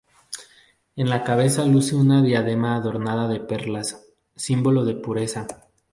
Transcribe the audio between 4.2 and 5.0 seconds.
símbolo de